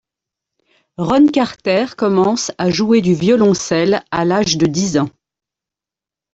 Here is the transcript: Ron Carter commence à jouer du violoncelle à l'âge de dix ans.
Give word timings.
Ron 0.97 1.27
Carter 1.27 1.85
commence 1.95 2.51
à 2.57 2.71
jouer 2.71 3.01
du 3.01 3.13
violoncelle 3.13 4.03
à 4.09 4.25
l'âge 4.25 4.57
de 4.57 4.65
dix 4.65 4.97
ans. 4.97 5.09